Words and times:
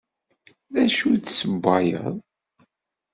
D 0.73 0.75
acu 0.83 1.05
i 1.13 1.17
d-tessewwayeḍ? 1.17 2.15